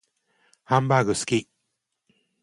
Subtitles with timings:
[0.63, 1.47] ハンバーグ好き